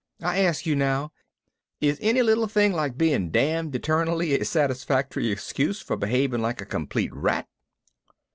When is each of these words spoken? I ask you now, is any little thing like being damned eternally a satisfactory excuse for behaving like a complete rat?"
I 0.23 0.39
ask 0.39 0.65
you 0.65 0.75
now, 0.75 1.11
is 1.79 1.99
any 2.01 2.23
little 2.23 2.47
thing 2.47 2.73
like 2.73 2.97
being 2.97 3.29
damned 3.29 3.75
eternally 3.75 4.33
a 4.33 4.43
satisfactory 4.45 5.27
excuse 5.29 5.79
for 5.79 5.95
behaving 5.95 6.41
like 6.41 6.59
a 6.59 6.65
complete 6.65 7.13
rat?" 7.13 7.47